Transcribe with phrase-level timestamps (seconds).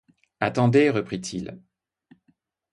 [0.39, 1.61] Attendez, reprit-il.